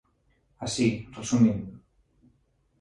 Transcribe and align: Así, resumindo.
Así, 0.65 0.87
resumindo. 1.17 1.71